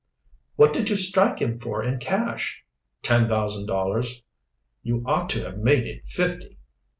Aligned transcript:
"What 0.55 0.73
did 0.73 0.89
you 0.89 0.95
strike 0.95 1.43
him 1.43 1.59
for 1.59 1.83
in 1.83 1.99
cash?" 1.99 2.63
"Ten 3.03 3.27
thousand 3.29 3.67
dollars." 3.67 4.23
"You 4.81 5.03
ought 5.05 5.29
to 5.29 5.43
have 5.43 5.59
made 5.59 5.85
it 5.85 6.07
fifty." 6.07 6.57